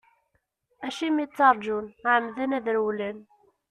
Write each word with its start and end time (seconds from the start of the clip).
Acimi 0.85 1.25
ttarǧun, 1.29 1.85
ɛemmden 2.13 2.55
ad 2.57 2.67
rewlen. 2.75 3.17